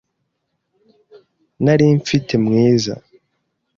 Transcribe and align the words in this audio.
Nari 1.63 1.85
mfite 1.99 2.33
mwiza 2.45 2.93